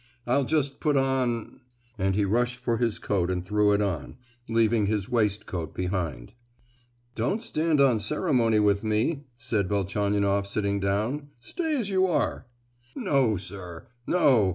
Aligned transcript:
I'll 0.25 0.45
just 0.45 0.79
put 0.79 0.97
on——" 0.97 1.59
and 1.95 2.15
he 2.15 2.25
rushed 2.25 2.57
for 2.57 2.77
his 2.77 2.97
coat 2.97 3.29
and 3.29 3.45
threw 3.45 3.71
it 3.71 3.83
on, 3.83 4.17
leaving 4.49 4.87
his 4.87 5.07
waistcoat 5.09 5.75
behind. 5.75 6.33
"Don't 7.13 7.43
stand 7.43 7.79
on 7.79 7.99
ceremony 7.99 8.59
with 8.59 8.83
me," 8.83 9.25
said 9.37 9.69
Velchaninoff 9.69 10.47
sitting 10.47 10.79
down; 10.79 11.27
"stay 11.39 11.79
as 11.79 11.91
you 11.91 12.07
are!" 12.07 12.47
"No, 12.95 13.37
sir, 13.37 13.89
no! 14.07 14.49